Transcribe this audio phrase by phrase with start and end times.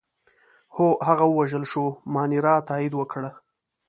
[0.75, 3.31] هو، هغه ووژل شو، مانیرا تایید وکړه.